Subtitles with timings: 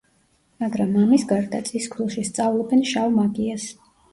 [0.63, 3.69] მაგრამ ამის გარდა, წისქვილში სწავლობენ შავ მაგიას.